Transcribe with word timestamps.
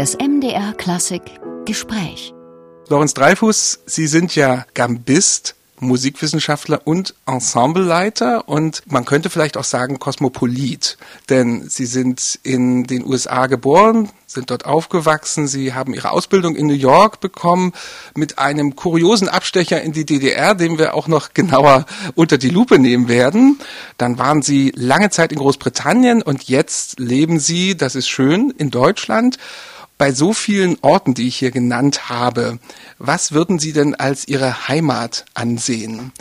Das 0.00 0.16
MDR 0.16 0.72
Klassik 0.72 1.20
Gespräch. 1.66 2.32
Lorenz 2.88 3.12
Dreifuß, 3.12 3.80
Sie 3.84 4.06
sind 4.06 4.34
ja 4.34 4.64
Gambist, 4.72 5.56
Musikwissenschaftler 5.78 6.86
und 6.86 7.14
Ensembleleiter 7.26 8.48
und 8.48 8.82
man 8.86 9.04
könnte 9.04 9.28
vielleicht 9.28 9.58
auch 9.58 9.64
sagen 9.64 9.98
Kosmopolit, 9.98 10.96
denn 11.28 11.68
Sie 11.68 11.84
sind 11.84 12.40
in 12.42 12.84
den 12.84 13.04
USA 13.04 13.46
geboren, 13.46 14.08
sind 14.26 14.50
dort 14.50 14.64
aufgewachsen, 14.64 15.46
Sie 15.46 15.74
haben 15.74 15.92
Ihre 15.92 16.12
Ausbildung 16.12 16.56
in 16.56 16.66
New 16.66 16.72
York 16.72 17.20
bekommen 17.20 17.74
mit 18.14 18.38
einem 18.38 18.76
kuriosen 18.76 19.28
Abstecher 19.28 19.82
in 19.82 19.92
die 19.92 20.06
DDR, 20.06 20.54
den 20.54 20.78
wir 20.78 20.94
auch 20.94 21.08
noch 21.08 21.30
genauer 21.34 21.84
unter 22.14 22.38
die 22.38 22.48
Lupe 22.48 22.78
nehmen 22.78 23.08
werden. 23.08 23.60
Dann 23.98 24.16
waren 24.16 24.40
Sie 24.40 24.72
lange 24.74 25.10
Zeit 25.10 25.30
in 25.30 25.38
Großbritannien 25.38 26.22
und 26.22 26.44
jetzt 26.44 26.98
leben 26.98 27.38
Sie, 27.38 27.76
das 27.76 27.96
ist 27.96 28.08
schön, 28.08 28.48
in 28.56 28.70
Deutschland 28.70 29.36
bei 30.00 30.12
so 30.12 30.32
vielen 30.32 30.78
Orten, 30.80 31.12
die 31.12 31.28
ich 31.28 31.36
hier 31.36 31.50
genannt 31.50 32.08
habe, 32.08 32.58
was 32.96 33.32
würden 33.32 33.58
Sie 33.58 33.74
denn 33.74 33.94
als 33.94 34.26
Ihre 34.26 34.66
Heimat 34.66 35.26
ansehen? 35.34 36.12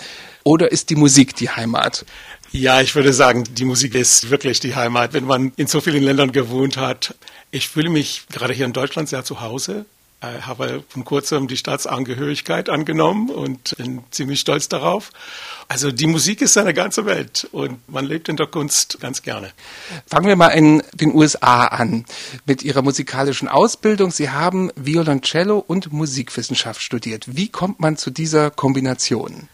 Oder 0.44 0.74
ist 0.74 0.90
die 0.90 0.98
Musik 0.98 1.34
die 1.38 1.50
Heimat? 1.50 2.06
Ja, 2.52 2.82
ich 2.82 2.94
würde 2.94 3.14
sagen, 3.14 3.46
die 3.50 3.64
Musik 3.64 3.96
ist 3.96 4.32
wirklich 4.32 4.60
die 4.60 4.76
Heimat. 4.76 5.14
Wenn 5.14 5.24
man 5.24 5.54
in 5.56 5.68
so 5.68 5.80
vielen 5.80 6.04
Ländern 6.04 6.34
gewohnt 6.34 6.76
hat, 6.76 7.16
ich 7.52 7.70
fühle 7.70 7.90
mich 7.90 8.24
gerade 8.30 8.54
hier 8.54 8.66
in 8.66 8.74
Deutschland 8.74 9.08
sehr 9.08 9.24
zu 9.24 9.40
Hause. 9.40 9.86
Ich 10.22 10.46
habe 10.46 10.84
vor 10.90 11.06
kurzem 11.06 11.48
die 11.48 11.56
Staatsangehörigkeit 11.56 12.70
angenommen 12.70 13.30
und 13.30 13.78
bin 13.78 14.04
ziemlich 14.12 14.42
stolz 14.42 14.68
darauf. 14.68 15.12
Also 15.70 15.92
die 15.94 16.08
Musik 16.08 16.42
ist 16.42 16.58
eine 16.58 16.74
ganze 16.74 17.06
Welt 17.06 17.48
und 17.54 17.88
man 17.88 18.04
lebt 18.04 18.28
in 18.28 18.36
der 18.36 18.48
Kunst 18.48 19.00
ganz 19.00 19.22
gerne. 19.22 19.54
Fangen 20.08 20.28
wir 20.28 20.36
mal 20.36 20.50
in 20.50 20.84
den 20.94 21.16
USA 21.16 21.68
an 21.68 22.04
mit 22.46 22.64
Ihrer 22.64 22.82
musikalischen 22.82 23.48
Ausbildung. 23.48 24.12
Sie 24.12 24.30
haben 24.30 24.72
Violoncello 24.76 25.58
und 25.58 25.94
Musikwissenschaft 25.94 26.82
studiert. 26.82 27.38
Wie 27.38 27.48
kommt 27.48 27.80
man 27.80 27.96
zu 27.96 28.12
dieser 28.12 28.52
Kombination? 28.52 29.48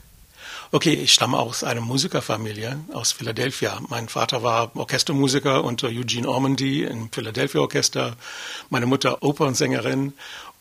Okay, 0.71 0.93
ich 0.93 1.13
stamme 1.13 1.37
aus 1.37 1.63
einer 1.63 1.79
Musikerfamilie 1.79 2.79
aus 2.91 3.11
Philadelphia. 3.11 3.79
Mein 3.87 4.09
Vater 4.09 4.41
war 4.41 4.75
Orchestermusiker 4.75 5.63
unter 5.63 5.87
Eugene 5.87 6.27
Ormandy 6.27 6.83
im 6.83 7.09
Philadelphia 7.11 7.61
Orchester, 7.61 8.17
meine 8.69 8.87
Mutter 8.87 9.21
Opernsängerin 9.21 10.13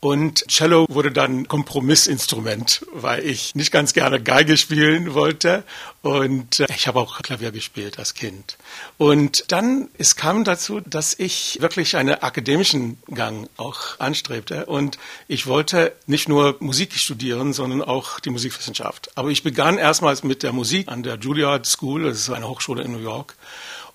und 0.05 0.45
Cello 0.49 0.85
wurde 0.91 1.11
dann 1.11 1.49
Kompromissinstrument, 1.49 2.85
weil 2.93 3.25
ich 3.25 3.55
nicht 3.55 3.73
ganz 3.73 3.95
gerne 3.95 4.23
Geige 4.23 4.59
spielen 4.59 5.15
wollte. 5.15 5.65
Und 6.03 6.61
äh, 6.61 6.67
ich 6.77 6.87
habe 6.89 7.01
auch 7.01 7.23
Klavier 7.23 7.53
gespielt 7.53 7.99
als 7.99 8.13
Kind. 8.13 8.59
Und 8.99 9.51
dann, 9.51 9.89
es 9.97 10.15
kam 10.15 10.45
dazu, 10.45 10.81
dass 10.81 11.19
ich 11.19 11.57
wirklich 11.63 11.97
einen 11.97 12.17
akademischen 12.17 12.99
Gang 13.15 13.49
auch 13.57 13.99
anstrebte. 13.99 14.67
Und 14.67 14.99
ich 15.27 15.47
wollte 15.47 15.95
nicht 16.07 16.29
nur 16.29 16.59
Musik 16.61 16.93
studieren, 16.93 17.55
sondern 17.55 17.81
auch 17.81 18.21
die 18.21 18.29
Musikwissenschaft. 18.29 19.11
Aber 19.15 19.31
ich 19.31 19.43
begann 19.43 19.79
erstmals 19.79 20.23
mit 20.23 20.43
der 20.43 20.53
Musik 20.53 20.89
an 20.89 21.03
der 21.03 21.17
Juilliard 21.17 21.65
School, 21.65 22.03
das 22.03 22.19
ist 22.19 22.29
eine 22.29 22.47
Hochschule 22.47 22.83
in 22.83 22.93
New 22.93 22.99
York. 22.99 23.37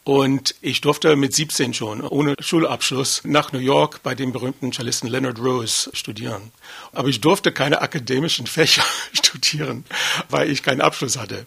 Und 0.09 0.55
ich 0.61 0.81
durfte 0.81 1.15
mit 1.15 1.35
17 1.35 1.75
schon, 1.75 2.01
ohne 2.01 2.33
Schulabschluss, 2.39 3.21
nach 3.25 3.51
New 3.51 3.59
York 3.59 4.01
bei 4.01 4.15
dem 4.15 4.31
berühmten 4.31 4.71
Cellisten 4.71 5.07
Leonard 5.07 5.37
Rose 5.37 5.91
studieren. 5.93 6.51
Aber 6.93 7.09
ich 7.09 7.21
durfte 7.21 7.51
keine 7.51 7.83
akademischen 7.83 8.47
Fächer 8.57 8.83
studieren, 9.13 9.85
weil 10.27 10.49
ich 10.49 10.63
keinen 10.63 10.81
Abschluss 10.81 11.15
hatte. 11.15 11.45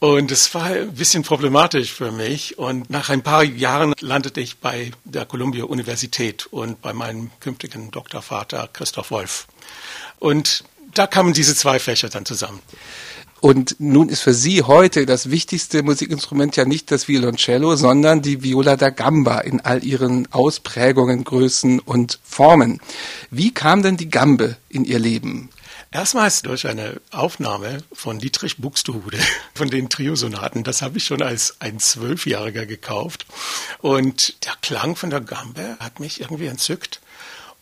Und 0.00 0.30
es 0.30 0.54
war 0.54 0.64
ein 0.64 0.94
bisschen 0.94 1.22
problematisch 1.22 1.94
für 1.94 2.12
mich. 2.12 2.58
Und 2.58 2.90
nach 2.90 3.08
ein 3.08 3.22
paar 3.22 3.42
Jahren 3.42 3.94
landete 4.00 4.42
ich 4.42 4.58
bei 4.58 4.90
der 5.04 5.24
Columbia 5.24 5.64
Universität 5.64 6.44
und 6.44 6.82
bei 6.82 6.92
meinem 6.92 7.30
künftigen 7.40 7.90
Doktorvater 7.90 8.68
Christoph 8.70 9.12
Wolf. 9.12 9.46
Und 10.18 10.64
da 10.92 11.06
kamen 11.06 11.32
diese 11.32 11.56
zwei 11.56 11.78
Fächer 11.78 12.10
dann 12.10 12.26
zusammen. 12.26 12.60
Und 13.44 13.76
nun 13.78 14.08
ist 14.08 14.22
für 14.22 14.32
Sie 14.32 14.62
heute 14.62 15.04
das 15.04 15.28
wichtigste 15.28 15.82
Musikinstrument 15.82 16.56
ja 16.56 16.64
nicht 16.64 16.90
das 16.90 17.08
Violoncello, 17.08 17.76
sondern 17.76 18.22
die 18.22 18.42
Viola 18.42 18.78
da 18.78 18.88
Gamba 18.88 19.40
in 19.40 19.60
all 19.60 19.84
ihren 19.84 20.32
Ausprägungen, 20.32 21.24
Größen 21.24 21.78
und 21.78 22.20
Formen. 22.24 22.80
Wie 23.30 23.52
kam 23.52 23.82
denn 23.82 23.98
die 23.98 24.08
Gambe 24.08 24.56
in 24.70 24.86
Ihr 24.86 24.98
Leben? 24.98 25.50
Erstmals 25.90 26.40
durch 26.40 26.66
eine 26.66 27.02
Aufnahme 27.10 27.84
von 27.92 28.18
Dietrich 28.18 28.56
Buxtehude 28.56 29.18
von 29.54 29.68
den 29.68 29.90
Triosonaten. 29.90 30.64
Das 30.64 30.80
habe 30.80 30.96
ich 30.96 31.04
schon 31.04 31.20
als 31.20 31.60
ein 31.60 31.78
Zwölfjähriger 31.78 32.64
gekauft. 32.64 33.26
Und 33.82 34.42
der 34.46 34.54
Klang 34.62 34.96
von 34.96 35.10
der 35.10 35.20
Gambe 35.20 35.76
hat 35.80 36.00
mich 36.00 36.22
irgendwie 36.22 36.46
entzückt. 36.46 37.02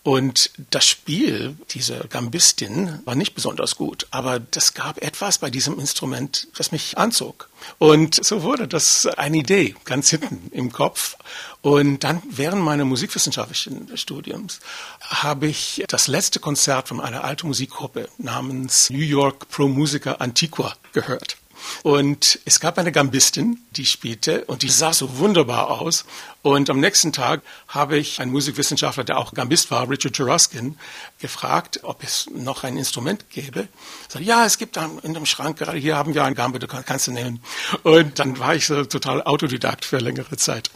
Und 0.05 0.51
das 0.71 0.85
Spiel 0.87 1.57
dieser 1.71 2.01
Gambistin 2.09 2.99
war 3.05 3.15
nicht 3.15 3.35
besonders 3.35 3.77
gut, 3.77 4.09
aber 4.11 4.41
das 4.41 4.75
gab 4.75 5.01
etwas 5.01 5.39
bei 5.39 5.49
diesem 5.49 5.79
Instrument, 5.79 6.49
das 6.57 6.73
mich 6.73 6.99
anzog. 6.99 7.49
Und 7.79 8.25
so 8.25 8.43
wurde 8.43 8.67
das 8.67 9.07
eine 9.07 9.37
Idee 9.39 9.77
ganz 9.85 10.11
hinten 10.11 10.51
im 10.51 10.73
Kopf. 10.73 11.17
Und 11.61 12.03
dann 12.03 12.21
während 12.29 12.63
meines 12.63 12.85
musikwissenschaftlichen 12.85 13.97
Studiums 13.97 14.59
habe 15.01 15.47
ich 15.47 15.85
das 15.87 16.09
letzte 16.09 16.41
Konzert 16.41 16.89
von 16.89 17.01
einer 17.01 17.23
alten 17.23 17.47
Musikgruppe 17.47 18.09
namens 18.19 18.91
New 18.91 18.99
York 18.99 19.49
Pro 19.51 19.69
Musica 19.69 20.15
Antiqua 20.15 20.75
gehört. 20.93 21.37
Und 21.83 22.39
es 22.45 22.61
gab 22.61 22.79
eine 22.79 22.93
Gambistin, 22.93 23.59
die 23.73 23.87
spielte 23.87 24.45
und 24.47 24.63
die 24.63 24.69
sah 24.69 24.93
so 24.93 25.19
wunderbar 25.19 25.71
aus. 25.71 26.05
Und 26.43 26.71
am 26.71 26.81
nächsten 26.81 27.13
Tag 27.13 27.43
habe 27.69 27.97
ich 27.97 28.21
einen 28.21 28.33
Musikwissenschaftler, 28.33 29.05
der 29.05 29.19
auch 29.19 29.33
Gambist 29.33 29.71
war, 29.71 29.89
Richard 29.89 30.17
Juraskin, 30.17 30.77
gefragt, 31.21 31.81
ob 31.83 32.03
es 32.03 32.29
noch 32.35 32.65
ein 32.65 32.77
Instrument 32.77 33.31
gäbe. 33.31 33.69
Ich 34.07 34.13
sagte, 34.13 34.27
ja, 34.27 34.45
es 34.45 34.59
gibt 34.59 34.77
da 34.77 34.91
in 35.03 35.15
dem 35.15 35.27
Schrank, 35.27 35.59
gerade 35.59 35.79
hier 35.79 35.97
haben 35.97 36.15
wir 36.15 36.25
ein 36.25 36.35
Gambe, 36.35 36.59
du 36.59 36.67
kannst 36.67 37.07
du 37.07 37.13
nehmen. 37.13 37.43
Und 37.83 38.19
dann 38.19 38.39
war 38.39 38.55
ich 38.55 38.67
so 38.67 38.85
total 38.85 39.23
Autodidakt 39.23 39.85
für 39.85 39.99
längere 39.99 40.37
Zeit. 40.37 40.71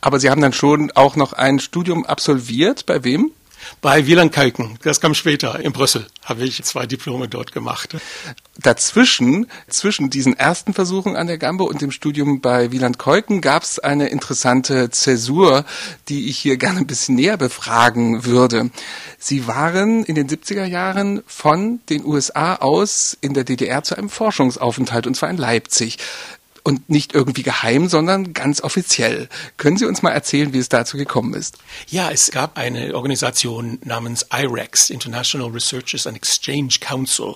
Aber 0.00 0.20
Sie 0.20 0.30
haben 0.30 0.40
dann 0.40 0.52
schon 0.52 0.90
auch 0.92 1.16
noch 1.16 1.32
ein 1.32 1.58
Studium 1.58 2.06
absolviert. 2.06 2.86
Bei 2.86 3.04
wem? 3.04 3.32
Bei 3.80 4.06
Wieland 4.06 4.32
Kalken, 4.32 4.78
das 4.82 5.00
kam 5.00 5.14
später 5.14 5.58
in 5.60 5.72
Brüssel, 5.72 6.06
habe 6.24 6.44
ich 6.44 6.62
zwei 6.64 6.86
Diplome 6.86 7.28
dort 7.28 7.52
gemacht. 7.52 7.96
Dazwischen, 8.58 9.46
zwischen 9.68 10.10
diesen 10.10 10.36
ersten 10.36 10.74
Versuchen 10.74 11.16
an 11.16 11.26
der 11.26 11.38
Gambe 11.38 11.64
und 11.64 11.80
dem 11.80 11.90
Studium 11.90 12.40
bei 12.40 12.72
Wieland 12.72 12.98
Keuken 12.98 13.40
gab 13.40 13.62
es 13.62 13.78
eine 13.78 14.08
interessante 14.08 14.90
Zäsur, 14.90 15.64
die 16.08 16.28
ich 16.28 16.38
hier 16.38 16.58
gerne 16.58 16.80
ein 16.80 16.86
bisschen 16.86 17.14
näher 17.14 17.38
befragen 17.38 18.24
würde. 18.24 18.70
Sie 19.18 19.46
waren 19.46 20.04
in 20.04 20.14
den 20.14 20.28
70er 20.28 20.64
Jahren 20.64 21.22
von 21.26 21.80
den 21.88 22.04
USA 22.04 22.56
aus 22.56 23.16
in 23.20 23.32
der 23.32 23.44
DDR 23.44 23.82
zu 23.82 23.96
einem 23.96 24.10
Forschungsaufenthalt, 24.10 25.06
und 25.06 25.14
zwar 25.16 25.30
in 25.30 25.38
Leipzig 25.38 25.98
und 26.62 26.88
nicht 26.90 27.14
irgendwie 27.14 27.42
geheim, 27.42 27.88
sondern 27.88 28.32
ganz 28.32 28.62
offiziell. 28.62 29.28
Können 29.56 29.76
Sie 29.76 29.86
uns 29.86 30.02
mal 30.02 30.10
erzählen, 30.10 30.52
wie 30.52 30.58
es 30.58 30.68
dazu 30.68 30.96
gekommen 30.96 31.34
ist? 31.34 31.58
Ja, 31.88 32.10
es 32.10 32.30
gab 32.30 32.58
eine 32.58 32.94
Organisation 32.94 33.78
namens 33.84 34.26
IREX, 34.32 34.90
International 34.90 35.48
Researchers 35.48 36.06
and 36.06 36.16
Exchange 36.16 36.74
Council. 36.80 37.34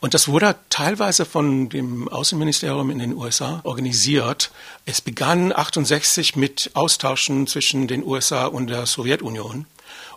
Und 0.00 0.14
das 0.14 0.28
wurde 0.28 0.56
teilweise 0.70 1.24
von 1.24 1.68
dem 1.68 2.08
Außenministerium 2.08 2.90
in 2.90 2.98
den 2.98 3.14
USA 3.14 3.60
organisiert. 3.64 4.50
Es 4.84 5.00
begann 5.00 5.52
68 5.52 6.36
mit 6.36 6.70
Austauschen 6.74 7.46
zwischen 7.46 7.88
den 7.88 8.04
USA 8.04 8.46
und 8.46 8.68
der 8.68 8.86
Sowjetunion. 8.86 9.66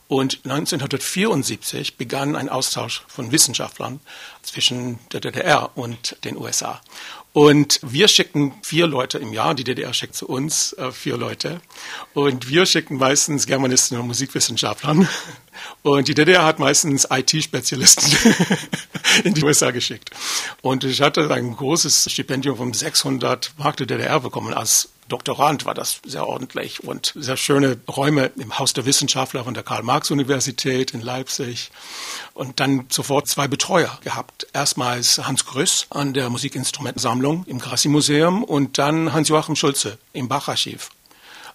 Und 0.10 0.40
1974 0.44 1.98
begann 1.98 2.36
ein 2.36 2.50
Austausch 2.50 3.04
von 3.08 3.32
Wissenschaftlern 3.32 4.00
zwischen 4.42 4.98
der 5.12 5.20
DDR 5.20 5.70
und 5.78 6.18
den 6.24 6.36
USA. 6.36 6.82
Und 7.32 7.80
wir 7.84 8.08
schicken 8.08 8.54
vier 8.64 8.88
Leute 8.88 9.20
im 9.20 9.34
Jahr, 9.34 9.54
die 9.54 9.64
DDR 9.64 9.94
schickt 9.94 10.16
zu 10.16 10.28
uns 10.28 10.74
äh, 10.74 10.92
vier 10.92 11.16
Leute. 11.16 11.62
Und 12.14 12.50
wir 12.50 12.66
schicken 12.66 12.98
meistens 12.98 13.46
Germanisten 13.46 14.00
und 14.00 14.08
Musikwissenschaftlern. 14.08 15.08
Und 15.84 16.08
die 16.08 16.14
DDR 16.14 16.44
hat 16.46 16.58
meistens 16.58 17.08
IT-Spezialisten 17.10 18.12
in 19.24 19.34
die 19.34 19.44
USA 19.44 19.72
geschickt. 19.72 20.10
Und 20.62 20.84
ich 20.84 21.02
hatte 21.02 21.32
ein 21.32 21.56
großes 21.56 22.12
Stipendium 22.12 22.58
von 22.58 22.74
600 22.74 23.54
Mark 23.58 23.78
der 23.78 23.86
DDR 23.86 24.20
bekommen 24.20 24.54
als 24.54 24.90
Doktorand 25.10 25.66
war 25.66 25.74
das 25.74 26.02
sehr 26.06 26.28
ordentlich 26.28 26.84
und 26.84 27.14
sehr 27.16 27.36
schöne 27.36 27.78
Räume 27.90 28.32
im 28.38 28.60
Haus 28.60 28.74
der 28.74 28.86
Wissenschaftler 28.86 29.44
von 29.44 29.56
der 29.56 29.64
Karl-Marx-Universität 29.64 30.92
in 30.92 31.02
Leipzig 31.02 31.72
und 32.40 32.62
dann 32.62 32.86
sofort 32.90 33.28
zwei 33.28 33.50
Betreuer 33.50 34.00
gehabt. 34.02 34.48
Erstmals 34.54 35.20
Hans 35.28 35.46
Grüss 35.46 35.88
an 35.90 36.14
der 36.14 36.30
Musikinstrumentensammlung 36.30 37.44
im 37.48 37.60
Grassi-Museum 37.60 38.46
und 38.46 38.78
dann 38.78 39.12
Hans-Joachim 39.12 39.58
Schulze 39.58 39.98
im 40.14 40.30
Bach-Archiv. 40.30 40.90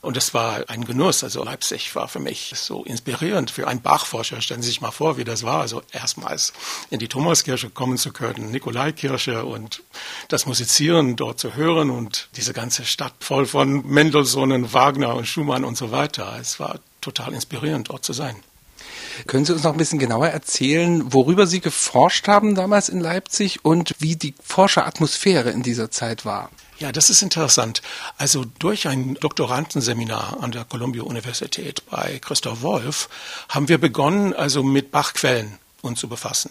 Und 0.02 0.18
das 0.18 0.34
war 0.34 0.68
ein 0.68 0.84
Genuss. 0.84 1.24
Also 1.24 1.42
Leipzig 1.42 1.94
war 1.96 2.08
für 2.08 2.20
mich 2.20 2.52
so 2.54 2.84
inspirierend 2.84 3.50
für 3.50 3.66
einen 3.66 3.80
Bachforscher. 3.80 4.42
Stellen 4.42 4.60
Sie 4.60 4.68
sich 4.68 4.82
mal 4.82 4.90
vor, 4.90 5.16
wie 5.16 5.24
das 5.24 5.42
war. 5.42 5.62
Also 5.62 5.80
erstmals 5.90 6.52
in 6.90 6.98
die 6.98 7.08
Thomaskirche 7.08 7.70
kommen 7.70 7.96
zu 7.96 8.12
können, 8.12 8.50
Nikolaikirche 8.50 9.46
und 9.46 9.82
das 10.28 10.44
Musizieren 10.44 11.16
dort 11.16 11.40
zu 11.40 11.54
hören 11.54 11.88
und 11.88 12.28
diese 12.36 12.52
ganze 12.52 12.84
Stadt 12.84 13.14
voll 13.20 13.46
von 13.46 13.86
Mendelssohn, 13.86 14.74
Wagner 14.74 15.14
und 15.14 15.26
Schumann 15.26 15.64
und 15.64 15.78
so 15.78 15.90
weiter. 15.90 16.36
Es 16.38 16.60
war 16.60 16.78
total 17.00 17.32
inspirierend, 17.32 17.88
dort 17.88 18.04
zu 18.04 18.12
sein. 18.12 18.36
Können 19.26 19.44
Sie 19.44 19.52
uns 19.52 19.62
noch 19.62 19.72
ein 19.72 19.78
bisschen 19.78 19.98
genauer 19.98 20.28
erzählen, 20.28 21.12
worüber 21.12 21.46
Sie 21.46 21.60
geforscht 21.60 22.28
haben 22.28 22.54
damals 22.54 22.88
in 22.88 23.00
Leipzig 23.00 23.64
und 23.64 23.94
wie 23.98 24.16
die 24.16 24.34
Forscheratmosphäre 24.42 25.50
in 25.50 25.62
dieser 25.62 25.90
Zeit 25.90 26.24
war? 26.24 26.50
Ja, 26.78 26.90
das 26.90 27.08
ist 27.08 27.22
interessant. 27.22 27.82
Also 28.18 28.44
durch 28.58 28.88
ein 28.88 29.14
Doktorandenseminar 29.14 30.38
an 30.42 30.50
der 30.50 30.64
Columbia 30.64 31.02
Universität 31.02 31.82
bei 31.88 32.18
Christoph 32.18 32.62
Wolf 32.62 33.08
haben 33.48 33.68
wir 33.68 33.78
begonnen, 33.78 34.34
also 34.34 34.62
mit 34.62 34.90
Bachquellen 34.90 35.58
uns 35.82 36.00
zu 36.00 36.08
befassen. 36.08 36.50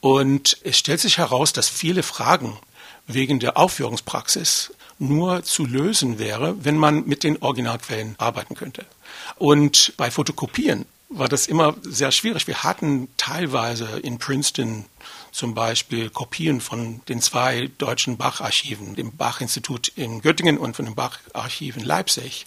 Und 0.00 0.58
es 0.64 0.78
stellt 0.78 1.00
sich 1.00 1.18
heraus, 1.18 1.52
dass 1.52 1.68
viele 1.68 2.02
Fragen 2.02 2.58
wegen 3.06 3.38
der 3.38 3.58
Aufführungspraxis 3.58 4.72
nur 4.98 5.42
zu 5.42 5.66
lösen 5.66 6.18
wäre, 6.18 6.64
wenn 6.64 6.76
man 6.76 7.06
mit 7.06 7.24
den 7.24 7.42
Originalquellen 7.42 8.14
arbeiten 8.18 8.54
könnte. 8.54 8.86
Und 9.36 9.94
bei 9.96 10.10
Fotokopien 10.10 10.86
war 11.10 11.28
das 11.28 11.48
immer 11.48 11.74
sehr 11.82 12.12
schwierig. 12.12 12.46
Wir 12.46 12.62
hatten 12.62 13.08
teilweise 13.16 13.98
in 13.98 14.18
Princeton 14.18 14.84
zum 15.32 15.54
Beispiel 15.54 16.08
Kopien 16.08 16.60
von 16.60 17.00
den 17.08 17.20
zwei 17.20 17.68
deutschen 17.78 18.16
Bach-Archiven, 18.16 18.94
dem 18.94 19.16
Bach-Institut 19.16 19.88
in 19.96 20.22
Göttingen 20.22 20.56
und 20.56 20.76
von 20.76 20.84
dem 20.84 20.94
Bach-Archiv 20.94 21.76
in 21.76 21.84
Leipzig. 21.84 22.46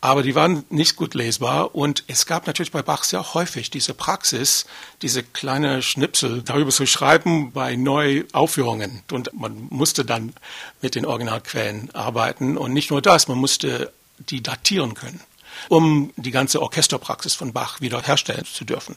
Aber 0.00 0.22
die 0.22 0.34
waren 0.34 0.64
nicht 0.70 0.96
gut 0.96 1.14
lesbar 1.14 1.74
und 1.74 2.04
es 2.06 2.26
gab 2.26 2.46
natürlich 2.46 2.72
bei 2.72 2.82
Bach 2.82 3.04
sehr 3.04 3.34
häufig 3.34 3.70
diese 3.70 3.94
Praxis, 3.94 4.64
diese 5.02 5.22
kleine 5.22 5.82
Schnipsel 5.82 6.42
darüber 6.42 6.70
zu 6.70 6.86
schreiben 6.86 7.52
bei 7.52 7.76
Neuaufführungen. 7.76 9.02
Und 9.12 9.30
man 9.34 9.68
musste 9.70 10.04
dann 10.04 10.32
mit 10.80 10.94
den 10.94 11.06
Originalquellen 11.06 11.94
arbeiten 11.94 12.56
und 12.56 12.72
nicht 12.72 12.90
nur 12.90 13.02
das, 13.02 13.28
man 13.28 13.38
musste 13.38 13.92
die 14.18 14.42
datieren 14.42 14.94
können 14.94 15.20
um 15.68 16.12
die 16.16 16.30
ganze 16.30 16.62
Orchesterpraxis 16.62 17.34
von 17.34 17.52
Bach 17.52 17.80
wiederherstellen 17.80 18.44
zu 18.44 18.64
dürfen. 18.64 18.96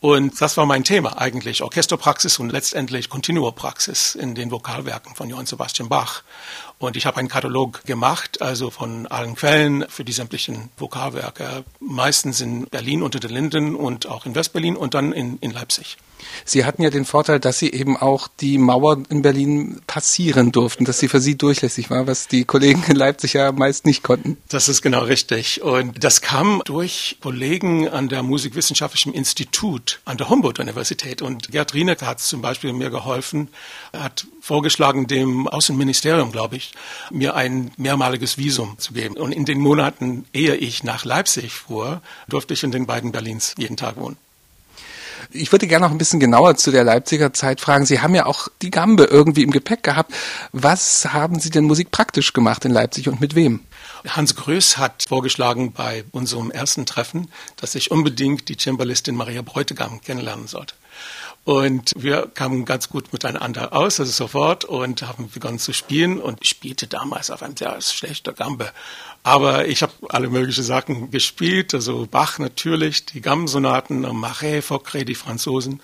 Und 0.00 0.40
das 0.40 0.56
war 0.56 0.66
mein 0.66 0.84
Thema 0.84 1.18
eigentlich, 1.18 1.62
Orchesterpraxis 1.62 2.38
und 2.38 2.50
letztendlich 2.50 3.08
Kontinuerpraxis 3.08 4.14
in 4.14 4.34
den 4.34 4.50
Vokalwerken 4.50 5.14
von 5.14 5.28
Johann 5.28 5.46
Sebastian 5.46 5.88
Bach. 5.88 6.22
Und 6.82 6.96
ich 6.96 7.06
habe 7.06 7.18
einen 7.18 7.28
Katalog 7.28 7.84
gemacht, 7.84 8.42
also 8.42 8.70
von 8.70 9.06
allen 9.06 9.36
Quellen 9.36 9.84
für 9.88 10.04
die 10.04 10.12
sämtlichen 10.12 10.70
Vokalwerke, 10.76 11.64
meistens 11.78 12.40
in 12.40 12.66
Berlin 12.66 13.04
unter 13.04 13.20
den 13.20 13.30
Linden 13.30 13.76
und 13.76 14.06
auch 14.06 14.26
in 14.26 14.34
Westberlin 14.34 14.76
und 14.76 14.94
dann 14.94 15.12
in, 15.12 15.38
in 15.38 15.52
Leipzig. 15.52 15.96
Sie 16.44 16.64
hatten 16.64 16.82
ja 16.82 16.90
den 16.90 17.04
Vorteil, 17.04 17.40
dass 17.40 17.58
Sie 17.58 17.72
eben 17.72 17.96
auch 17.96 18.28
die 18.28 18.58
Mauer 18.58 18.98
in 19.08 19.22
Berlin 19.22 19.80
passieren 19.86 20.52
durften, 20.52 20.84
dass 20.84 20.98
sie 20.98 21.08
für 21.08 21.20
Sie 21.20 21.36
durchlässig 21.36 21.90
war, 21.90 22.06
was 22.06 22.28
die 22.28 22.44
Kollegen 22.44 22.82
in 22.88 22.96
Leipzig 22.96 23.34
ja 23.34 23.52
meist 23.52 23.86
nicht 23.86 24.02
konnten. 24.02 24.36
Das 24.48 24.68
ist 24.68 24.82
genau 24.82 25.02
richtig. 25.04 25.62
Und 25.62 26.02
das 26.02 26.20
kam 26.20 26.62
durch 26.64 27.18
Kollegen 27.20 27.88
an 27.88 28.08
der 28.08 28.22
Musikwissenschaftlichen 28.22 29.12
Institut 29.12 30.00
an 30.04 30.16
der 30.16 30.28
Humboldt-Universität. 30.28 31.22
Und 31.22 31.50
Gerd 31.50 31.74
Rieneck 31.74 32.02
hat 32.02 32.20
zum 32.20 32.42
Beispiel 32.42 32.72
mir 32.72 32.90
geholfen, 32.90 33.48
hat 33.92 34.26
vorgeschlagen, 34.40 35.06
dem 35.06 35.48
Außenministerium, 35.48 36.32
glaube 36.32 36.56
ich, 36.56 36.71
mir 37.10 37.34
ein 37.34 37.70
mehrmaliges 37.76 38.38
Visum 38.38 38.78
zu 38.78 38.92
geben. 38.92 39.16
Und 39.16 39.32
in 39.32 39.44
den 39.44 39.60
Monaten, 39.60 40.24
ehe 40.32 40.54
ich 40.56 40.84
nach 40.84 41.04
Leipzig 41.04 41.52
fuhr, 41.52 42.02
durfte 42.28 42.54
ich 42.54 42.62
in 42.62 42.70
den 42.70 42.86
beiden 42.86 43.12
Berlins 43.12 43.54
jeden 43.58 43.76
Tag 43.76 43.96
wohnen. 43.96 44.16
Ich 45.30 45.52
würde 45.52 45.66
gerne 45.66 45.86
noch 45.86 45.92
ein 45.92 45.98
bisschen 45.98 46.20
genauer 46.20 46.56
zu 46.56 46.70
der 46.70 46.84
Leipziger 46.84 47.32
Zeit 47.32 47.60
fragen. 47.60 47.86
Sie 47.86 48.00
haben 48.00 48.14
ja 48.14 48.26
auch 48.26 48.48
die 48.60 48.70
Gambe 48.70 49.04
irgendwie 49.04 49.42
im 49.42 49.50
Gepäck 49.50 49.82
gehabt. 49.82 50.12
Was 50.52 51.12
haben 51.12 51.38
Sie 51.38 51.50
denn 51.50 51.64
musikpraktisch 51.64 52.32
gemacht 52.32 52.64
in 52.64 52.72
Leipzig 52.72 53.08
und 53.08 53.20
mit 53.20 53.34
wem? 53.34 53.60
Hans 54.08 54.34
Größ 54.34 54.78
hat 54.78 55.04
vorgeschlagen 55.08 55.72
bei 55.72 56.04
unserem 56.10 56.50
ersten 56.50 56.86
Treffen, 56.86 57.30
dass 57.56 57.74
ich 57.74 57.90
unbedingt 57.90 58.48
die 58.48 58.56
Cembalistin 58.56 59.14
Maria 59.14 59.42
Bräutigam 59.42 60.00
kennenlernen 60.00 60.48
sollte. 60.48 60.74
Und 61.44 61.92
wir 61.96 62.28
kamen 62.34 62.64
ganz 62.64 62.88
gut 62.88 63.12
miteinander 63.12 63.72
aus, 63.72 63.98
also 63.98 64.12
sofort, 64.12 64.64
und 64.64 65.02
haben 65.02 65.28
begonnen 65.28 65.58
zu 65.58 65.72
spielen 65.72 66.20
und 66.20 66.46
spielte 66.46 66.86
damals 66.86 67.30
auf 67.30 67.42
einem 67.42 67.56
sehr 67.56 67.80
schlechten 67.80 68.34
Gambe. 68.34 68.70
Aber 69.24 69.66
ich 69.66 69.82
habe 69.82 69.92
alle 70.08 70.28
möglichen 70.28 70.62
Sachen 70.62 71.10
gespielt, 71.10 71.74
also 71.74 72.06
Bach 72.08 72.38
natürlich, 72.38 73.06
die 73.06 73.20
Gambensonaten, 73.20 74.02
Marais, 74.02 74.64
Focre, 74.64 75.04
die 75.04 75.16
Franzosen, 75.16 75.80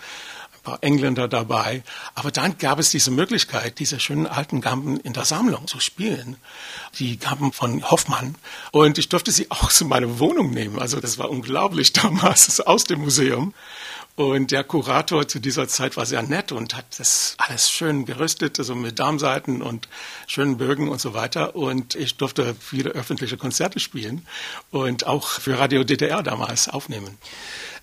ein 0.55 0.63
paar 0.63 0.79
Engländer 0.83 1.27
dabei. 1.27 1.83
Aber 2.15 2.31
dann 2.31 2.57
gab 2.59 2.79
es 2.79 2.91
diese 2.91 3.11
Möglichkeit, 3.11 3.81
diese 3.81 3.99
schönen 3.99 4.29
alten 4.29 4.61
Gamben 4.61 5.01
in 5.01 5.13
der 5.13 5.25
Sammlung 5.25 5.67
zu 5.67 5.81
spielen. 5.81 6.37
Die 7.01 7.19
Gamben 7.19 7.53
von 7.53 7.83
Hoffmann. 7.91 8.37
Und 8.71 8.97
ich 8.99 9.09
durfte 9.09 9.33
sie 9.33 9.51
auch 9.51 9.71
zu 9.73 9.87
meiner 9.87 10.21
Wohnung 10.21 10.51
nehmen. 10.51 10.79
Also 10.79 11.01
das 11.01 11.19
war 11.19 11.31
unglaublich 11.31 11.93
damals 11.95 12.61
aus 12.61 12.85
dem 12.85 13.01
Museum. 13.01 13.55
Und 14.19 14.51
der 14.51 14.65
Kurator 14.65 15.29
zu 15.29 15.39
dieser 15.39 15.69
Zeit 15.69 15.97
war 15.97 16.05
sehr 16.05 16.25
nett 16.25 16.51
und 16.51 16.75
hat 16.75 16.99
das 16.99 17.37
alles 17.39 17.71
schön 17.71 18.05
gerüstet, 18.05 18.59
also 18.59 18.75
mit 18.75 18.99
Darmseiten 18.99 19.63
und 19.63 19.89
schönen 20.27 20.57
Bögen 20.57 20.89
und 20.89 21.01
so 21.01 21.15
weiter. 21.15 21.55
Und 21.55 21.95
ich 21.95 22.17
durfte 22.17 22.57
viele 22.59 22.91
öffentliche 22.91 23.37
Konzerte 23.37 23.79
spielen 23.79 24.27
und 24.73 25.07
auch 25.07 25.29
für 25.29 25.57
Radio 25.57 25.85
DDR 25.85 26.25
damals 26.25 26.69
aufnehmen. 26.69 27.17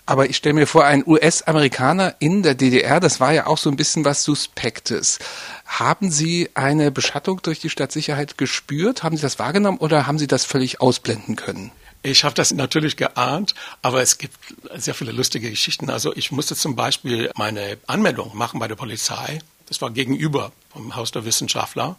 Aber 0.05 0.29
ich 0.29 0.35
stelle 0.35 0.55
mir 0.55 0.67
vor, 0.67 0.83
ein 0.83 1.07
US-Amerikaner 1.07 2.15
in 2.19 2.43
der 2.43 2.55
DDR, 2.55 2.99
das 2.99 3.21
war 3.21 3.31
ja 3.31 3.47
auch 3.47 3.57
so 3.57 3.69
ein 3.69 3.77
bisschen 3.77 4.03
was 4.03 4.25
Suspektes. 4.25 5.19
Haben 5.65 6.11
Sie 6.11 6.49
eine 6.53 6.91
Beschattung 6.91 7.41
durch 7.43 7.61
die 7.61 7.69
Stadtsicherheit 7.69 8.37
gespürt? 8.37 9.03
Haben 9.03 9.15
Sie 9.15 9.21
das 9.21 9.39
wahrgenommen 9.39 9.77
oder 9.77 10.05
haben 10.05 10.19
Sie 10.19 10.27
das 10.27 10.43
völlig 10.43 10.81
ausblenden 10.81 11.37
können? 11.37 11.71
Ich 12.05 12.23
habe 12.23 12.35
das 12.35 12.53
natürlich 12.53 12.97
geahnt, 12.97 13.55
aber 13.81 13.99
es 14.03 14.19
gibt 14.19 14.37
sehr 14.75 14.93
viele 14.93 15.11
lustige 15.11 15.49
Geschichten. 15.49 15.89
Also 15.89 16.15
ich 16.15 16.31
musste 16.31 16.55
zum 16.55 16.75
Beispiel 16.75 17.31
meine 17.35 17.79
Anmeldung 17.87 18.37
machen 18.37 18.59
bei 18.59 18.67
der 18.67 18.75
Polizei. 18.75 19.39
Das 19.65 19.81
war 19.81 19.89
gegenüber 19.89 20.51
vom 20.69 20.95
Haus 20.95 21.11
der 21.11 21.25
Wissenschaftler. 21.25 21.95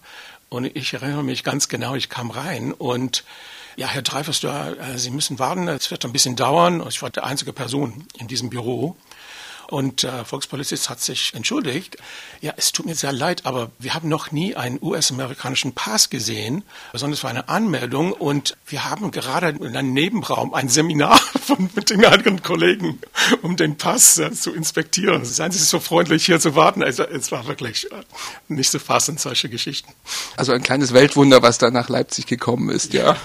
Und 0.48 0.64
ich 0.76 0.94
erinnere 0.94 1.24
mich 1.24 1.42
ganz 1.42 1.68
genau, 1.68 1.96
ich 1.96 2.08
kam 2.08 2.30
rein 2.30 2.72
und 2.72 3.24
ja, 3.74 3.88
Herr 3.88 4.02
Dreifers, 4.02 4.44
äh, 4.44 4.96
Sie 4.96 5.10
müssen 5.10 5.40
warten, 5.40 5.66
es 5.66 5.90
wird 5.90 6.04
ein 6.04 6.12
bisschen 6.12 6.36
dauern. 6.36 6.86
Ich 6.88 7.02
war 7.02 7.10
die 7.10 7.20
einzige 7.20 7.52
Person 7.52 8.06
in 8.16 8.28
diesem 8.28 8.48
Büro. 8.48 8.96
Und 9.68 10.02
der 10.02 10.20
äh, 10.20 10.24
Volkspolizist 10.24 10.88
hat 10.88 11.00
sich 11.00 11.32
entschuldigt. 11.34 11.96
Ja, 12.40 12.54
es 12.56 12.72
tut 12.72 12.86
mir 12.86 12.94
sehr 12.94 13.12
leid, 13.12 13.46
aber 13.46 13.70
wir 13.78 13.94
haben 13.94 14.08
noch 14.08 14.32
nie 14.32 14.54
einen 14.54 14.78
US-amerikanischen 14.80 15.72
Pass 15.72 16.10
gesehen, 16.10 16.62
besonders 16.92 17.20
für 17.20 17.28
eine 17.28 17.48
Anmeldung. 17.48 18.12
Und 18.12 18.56
wir 18.66 18.84
haben 18.84 19.10
gerade 19.10 19.48
in 19.48 19.76
einem 19.76 19.92
Nebenraum 19.92 20.54
ein 20.54 20.68
Seminar 20.68 21.18
von, 21.46 21.70
mit 21.74 21.90
den 21.90 22.04
anderen 22.04 22.42
Kollegen, 22.42 23.00
um 23.42 23.56
den 23.56 23.76
Pass 23.76 24.18
äh, 24.18 24.32
zu 24.32 24.52
inspektieren. 24.52 25.24
Seien 25.24 25.52
Sie 25.52 25.58
so 25.58 25.80
freundlich, 25.80 26.26
hier 26.26 26.40
zu 26.40 26.54
warten. 26.54 26.82
Also 26.82 27.04
es 27.04 27.32
war 27.32 27.46
wirklich 27.46 27.90
äh, 27.90 28.02
nicht 28.48 28.70
zu 28.70 28.78
fassen, 28.78 29.18
solche 29.18 29.48
Geschichten. 29.48 29.92
Also 30.36 30.52
ein 30.52 30.62
kleines 30.62 30.92
Weltwunder, 30.92 31.42
was 31.42 31.58
da 31.58 31.70
nach 31.70 31.88
Leipzig 31.88 32.26
gekommen 32.26 32.70
ist, 32.70 32.92
ja. 32.92 33.06
Ja, 33.06 33.16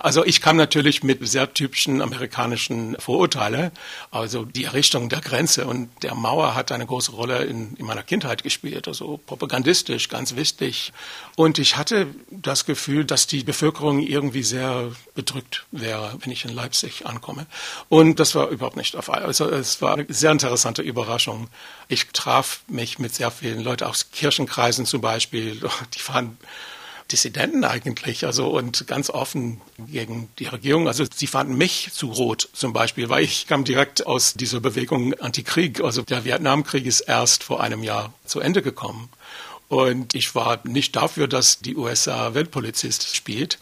also 0.00 0.24
ich 0.24 0.40
kam 0.40 0.56
natürlich 0.56 1.02
mit 1.02 1.26
sehr 1.26 1.52
typischen 1.52 2.00
amerikanischen 2.00 2.96
Vorurteile. 2.98 3.72
Also 4.10 4.44
die 4.44 4.64
Errichtung 4.64 5.08
der 5.08 5.20
Grenze 5.20 5.66
und 5.66 5.90
der 6.02 6.14
Mauer 6.14 6.54
hat 6.54 6.72
eine 6.72 6.86
große 6.86 7.12
Rolle 7.12 7.44
in, 7.44 7.74
in 7.76 7.86
meiner 7.86 8.02
Kindheit 8.02 8.42
gespielt. 8.42 8.88
Also 8.88 9.18
propagandistisch, 9.26 10.08
ganz 10.08 10.36
wichtig. 10.36 10.92
Und 11.36 11.58
ich 11.58 11.76
hatte 11.76 12.06
das 12.30 12.64
Gefühl, 12.64 13.04
dass 13.04 13.26
die 13.26 13.44
Bevölkerung 13.44 14.00
irgendwie 14.00 14.42
sehr 14.42 14.92
bedrückt 15.14 15.66
wäre, 15.70 16.16
wenn 16.20 16.32
ich 16.32 16.44
in 16.44 16.54
Leipzig 16.54 17.06
ankomme. 17.06 17.46
Und 17.88 18.20
das 18.20 18.34
war 18.34 18.48
überhaupt 18.48 18.76
nicht 18.76 18.94
der 18.94 19.02
Fall. 19.02 19.22
Also 19.22 19.48
es 19.50 19.82
war 19.82 19.94
eine 19.94 20.06
sehr 20.08 20.32
interessante 20.32 20.82
Überraschung. 20.82 21.48
Ich 21.88 22.06
traf 22.08 22.60
mich 22.68 22.98
mit 22.98 23.14
sehr 23.14 23.30
vielen 23.30 23.60
Leuten 23.60 23.84
aus 23.84 24.10
Kirchenkreisen 24.10 24.86
zum 24.86 25.00
Beispiel. 25.00 25.60
Die 25.94 26.08
waren 26.08 26.38
Dissidenten 27.12 27.64
eigentlich, 27.64 28.26
also 28.26 28.48
und 28.48 28.86
ganz 28.86 29.10
offen 29.10 29.60
gegen 29.78 30.28
die 30.38 30.46
Regierung. 30.46 30.88
Also 30.88 31.04
sie 31.14 31.26
fanden 31.26 31.56
mich 31.56 31.90
zu 31.92 32.08
rot 32.08 32.48
zum 32.52 32.72
Beispiel, 32.72 33.08
weil 33.08 33.22
ich 33.22 33.46
kam 33.46 33.64
direkt 33.64 34.06
aus 34.06 34.34
dieser 34.34 34.60
Bewegung 34.60 35.14
Antikrieg. 35.14 35.80
Also 35.80 36.02
der 36.02 36.24
Vietnamkrieg 36.24 36.86
ist 36.86 37.00
erst 37.00 37.44
vor 37.44 37.60
einem 37.60 37.82
Jahr 37.82 38.12
zu 38.24 38.40
Ende 38.40 38.62
gekommen. 38.62 39.08
Und 39.68 40.14
ich 40.14 40.34
war 40.34 40.60
nicht 40.64 40.94
dafür, 40.94 41.26
dass 41.26 41.58
die 41.58 41.76
USA 41.76 42.34
Weltpolizist 42.34 43.14
spielt. 43.14 43.58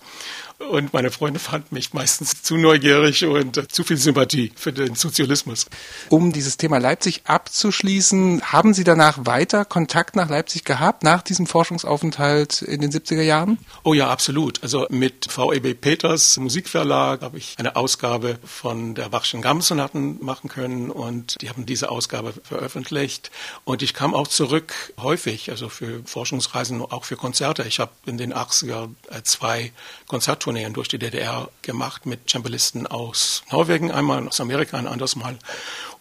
Und 0.70 0.92
meine 0.92 1.10
Freunde 1.10 1.40
fanden 1.40 1.74
mich 1.74 1.94
meistens 1.94 2.42
zu 2.42 2.56
neugierig 2.56 3.24
und 3.24 3.72
zu 3.72 3.82
viel 3.82 3.96
Sympathie 3.96 4.52
für 4.54 4.72
den 4.72 4.94
Sozialismus. 4.94 5.66
Um 6.10 6.32
dieses 6.32 6.56
Thema 6.56 6.78
Leipzig 6.78 7.22
abzuschließen, 7.24 8.40
haben 8.52 8.72
Sie 8.72 8.84
danach 8.84 9.26
weiter 9.26 9.64
Kontakt 9.64 10.14
nach 10.14 10.30
Leipzig 10.30 10.64
gehabt, 10.64 11.02
nach 11.02 11.22
diesem 11.22 11.46
Forschungsaufenthalt 11.46 12.62
in 12.62 12.80
den 12.80 12.92
70er 12.92 13.22
Jahren? 13.22 13.58
Oh 13.82 13.94
ja, 13.94 14.08
absolut. 14.08 14.62
Also 14.62 14.86
mit 14.90 15.26
VEB 15.28 15.78
Peters 15.80 16.36
Musikverlag 16.36 17.22
habe 17.22 17.38
ich 17.38 17.56
eine 17.58 17.74
Ausgabe 17.74 18.38
von 18.44 18.94
der 18.94 19.08
Bachschen 19.08 19.42
Gamsonaten 19.42 20.24
machen 20.24 20.48
können 20.48 20.90
und 20.90 21.36
die 21.42 21.48
haben 21.48 21.66
diese 21.66 21.90
Ausgabe 21.90 22.32
veröffentlicht. 22.44 23.32
Und 23.64 23.82
ich 23.82 23.92
kam 23.92 24.14
auch 24.14 24.28
zurück 24.28 24.72
häufig, 24.98 25.50
also 25.50 25.68
für 25.68 25.93
Forschungsreisen, 26.04 26.80
auch 26.82 27.04
für 27.04 27.16
Konzerte. 27.16 27.64
Ich 27.64 27.80
habe 27.80 27.92
in 28.06 28.18
den 28.18 28.34
80er 28.34 28.88
äh, 29.10 29.22
zwei 29.22 29.72
Konzerttourneen 30.06 30.72
durch 30.72 30.88
die 30.88 30.98
DDR 30.98 31.48
gemacht 31.62 32.06
mit 32.06 32.30
Cembalisten 32.30 32.86
aus 32.86 33.42
Norwegen, 33.50 33.90
einmal 33.90 34.26
aus 34.26 34.40
Amerika, 34.40 34.76
ein 34.76 34.86
anderes 34.86 35.16
Mal. 35.16 35.38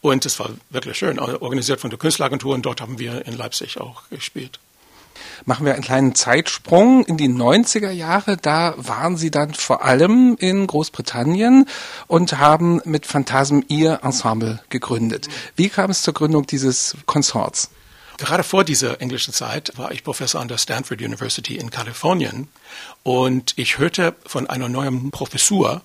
Und 0.02 0.26
es 0.26 0.40
war 0.40 0.50
wirklich 0.70 0.98
schön, 0.98 1.20
organisiert 1.20 1.80
von 1.80 1.90
der 1.90 2.00
Künstleragentur 2.00 2.54
und 2.54 2.66
dort 2.66 2.82
haben 2.82 3.00
wir 3.00 3.26
in 3.26 3.38
Leipzig 3.38 3.80
auch 3.80 4.10
gespielt. 4.10 4.60
Machen 5.46 5.66
wir 5.66 5.74
einen 5.74 5.84
kleinen 5.84 6.16
Zeitsprung 6.16 7.06
in 7.06 7.18
die 7.18 7.30
90er 7.30 7.92
Jahre. 7.92 8.38
Da 8.38 8.76
waren 8.78 9.18
Sie 9.18 9.32
dann 9.32 9.54
vor 9.54 9.84
allem 9.84 10.36
in 10.40 10.68
Großbritannien 10.68 11.66
und 12.08 12.38
haben 12.38 12.82
mit 12.86 13.06
Phantasm 13.06 13.60
Ihr 13.68 14.00
Ensemble 14.04 14.62
gegründet. 14.70 15.28
Wie 15.56 15.70
kam 15.70 15.92
es 15.92 16.02
zur 16.02 16.14
Gründung 16.14 16.48
dieses 16.48 16.96
Konsorts? 17.06 17.70
Gerade 18.18 18.44
vor 18.44 18.64
dieser 18.64 19.02
englischen 19.02 19.34
Zeit 19.34 19.72
war 19.78 19.92
ich 19.92 20.04
Professor 20.04 20.40
an 20.40 20.48
der 20.48 20.58
Stanford 20.58 21.02
University 21.02 21.56
in 21.56 21.72
Kalifornien 21.72 22.48
und 23.02 23.54
ich 23.58 23.80
hörte 23.80 24.16
von 24.26 24.48
einer 24.48 24.70
neuen 24.70 25.12
Professur 25.12 25.82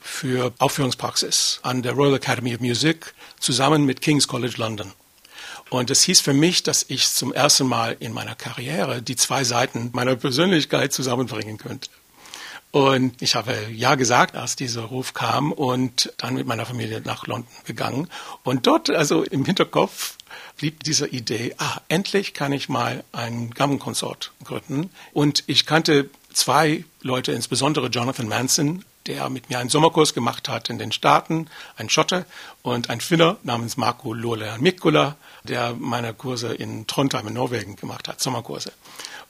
für 0.00 0.52
Aufführungspraxis 0.58 1.60
an 1.62 1.82
der 1.82 1.92
Royal 1.92 2.16
Academy 2.16 2.54
of 2.54 2.60
Music 2.60 3.14
zusammen 3.38 3.84
mit 3.84 4.00
King's 4.00 4.26
College 4.26 4.54
London. 4.56 4.92
Und 5.70 5.90
es 5.90 6.02
hieß 6.02 6.22
für 6.22 6.32
mich, 6.32 6.62
dass 6.62 6.86
ich 6.88 7.08
zum 7.10 7.32
ersten 7.32 7.66
Mal 7.66 7.96
in 8.00 8.12
meiner 8.12 8.34
Karriere 8.34 9.02
die 9.02 9.16
zwei 9.16 9.44
Seiten 9.44 9.90
meiner 9.92 10.16
Persönlichkeit 10.16 10.92
zusammenbringen 10.92 11.58
könnte. 11.58 11.90
Und 12.70 13.22
ich 13.22 13.34
habe 13.34 13.56
ja 13.72 13.94
gesagt, 13.94 14.36
als 14.36 14.56
dieser 14.56 14.82
Ruf 14.82 15.14
kam 15.14 15.52
und 15.52 16.12
dann 16.18 16.34
mit 16.34 16.46
meiner 16.46 16.66
Familie 16.66 17.00
nach 17.00 17.26
London 17.26 17.50
gegangen. 17.64 18.08
Und 18.44 18.66
dort, 18.66 18.90
also 18.90 19.22
im 19.22 19.44
Hinterkopf, 19.44 20.16
blieb 20.58 20.84
diese 20.84 21.06
Idee, 21.06 21.54
ah, 21.58 21.80
endlich 21.88 22.34
kann 22.34 22.52
ich 22.52 22.68
mal 22.68 23.04
ein 23.12 23.50
Gammenkonsort 23.50 24.32
gründen. 24.44 24.90
Und 25.12 25.44
ich 25.46 25.64
kannte 25.64 26.10
zwei 26.32 26.84
Leute, 27.00 27.32
insbesondere 27.32 27.88
Jonathan 27.88 28.28
Manson, 28.28 28.84
der 29.06 29.30
mit 29.30 29.48
mir 29.48 29.58
einen 29.58 29.70
Sommerkurs 29.70 30.12
gemacht 30.12 30.48
hat 30.48 30.68
in 30.68 30.78
den 30.78 30.92
Staaten, 30.92 31.48
ein 31.76 31.88
Schotte 31.88 32.26
und 32.62 32.90
ein 32.90 33.00
Finner 33.00 33.38
namens 33.42 33.78
Marco 33.78 34.12
Lola 34.12 34.58
Mikkola, 34.58 35.16
der 35.44 35.74
meine 35.74 36.12
Kurse 36.12 36.52
in 36.52 36.86
Trondheim 36.86 37.28
in 37.28 37.34
Norwegen 37.34 37.76
gemacht 37.76 38.06
hat, 38.06 38.20
Sommerkurse. 38.20 38.72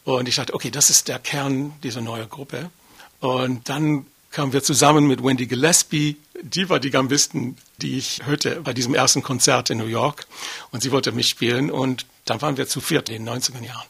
Und 0.04 0.26
ich 0.26 0.34
dachte, 0.34 0.54
okay, 0.54 0.70
das 0.70 0.90
ist 0.90 1.06
der 1.06 1.20
Kern 1.20 1.72
dieser 1.84 2.00
neuen 2.00 2.28
Gruppe. 2.28 2.70
Und 3.20 3.68
dann 3.68 4.06
kamen 4.30 4.52
wir 4.52 4.62
zusammen 4.62 5.06
mit 5.06 5.22
Wendy 5.24 5.46
Gillespie, 5.46 6.16
die 6.42 6.68
war 6.68 6.78
die 6.78 6.90
Gambisten, 6.90 7.56
die 7.78 7.98
ich 7.98 8.20
hörte 8.24 8.60
bei 8.62 8.72
diesem 8.72 8.94
ersten 8.94 9.22
Konzert 9.22 9.70
in 9.70 9.78
New 9.78 9.86
York. 9.86 10.26
Und 10.70 10.82
sie 10.82 10.92
wollte 10.92 11.12
mich 11.12 11.28
spielen 11.28 11.70
und 11.70 12.06
dann 12.24 12.40
waren 12.42 12.56
wir 12.56 12.68
zu 12.68 12.80
viert 12.80 13.08
in 13.08 13.24
den 13.24 13.34
90er 13.34 13.64
Jahren. 13.64 13.86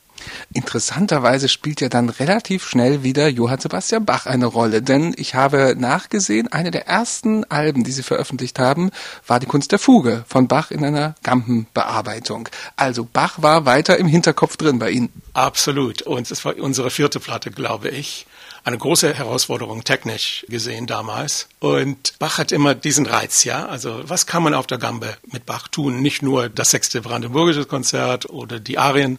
Interessanterweise 0.52 1.49
spielt 1.49 1.80
ja 1.80 1.88
dann 1.88 2.08
relativ 2.08 2.68
schnell 2.68 3.02
wieder 3.02 3.28
Johann 3.28 3.61
Sebastian 3.61 4.04
Bach 4.04 4.26
eine 4.26 4.47
Rolle, 4.47 4.82
denn 4.82 5.14
ich 5.16 5.35
habe 5.35 5.76
nachgesehen, 5.78 6.49
eine 6.49 6.70
der 6.70 6.87
ersten 6.87 7.44
Alben, 7.44 7.85
die 7.85 7.92
sie 7.92 8.02
veröffentlicht 8.02 8.58
haben, 8.58 8.90
war 9.26 9.40
die 9.40 9.47
Kunst 9.47 9.70
der 9.73 9.78
Fuge 9.78 10.25
von 10.26 10.49
Bach 10.49 10.70
in 10.70 10.85
einer 10.85 11.14
Gampenbearbeitung. 11.23 12.49
Also 12.76 13.06
Bach 13.11 13.42
war 13.42 13.64
weiter 13.64 13.97
im 13.99 14.08
Hinterkopf 14.08 14.56
drin 14.56 14.78
bei 14.78 14.90
Ihnen. 14.90 15.11
Absolut. 15.35 16.02
Und 16.02 16.30
es 16.30 16.44
war 16.44 16.56
unsere 16.56 16.90
vierte 16.90 17.20
Platte, 17.20 17.50
glaube 17.50 17.88
ich 17.90 18.26
eine 18.68 18.78
große 18.78 19.14
Herausforderung 19.14 19.82
technisch 19.82 20.46
gesehen 20.48 20.87
damals. 20.87 21.48
Und 21.58 22.14
Bach 22.18 22.38
hat 22.38 22.52
immer 22.52 22.75
diesen 22.75 23.06
Reiz, 23.06 23.44
ja. 23.44 23.66
Also 23.66 24.02
was 24.04 24.26
kann 24.26 24.42
man 24.42 24.54
auf 24.54 24.66
der 24.66 24.78
Gambe 24.78 25.16
mit 25.32 25.46
Bach 25.46 25.68
tun? 25.68 26.00
Nicht 26.00 26.22
nur 26.22 26.48
das 26.48 26.70
sechste 26.70 27.00
Brandenburgische 27.00 27.64
Konzert 27.64 28.30
oder 28.30 28.60
die 28.60 28.78
Arien, 28.78 29.18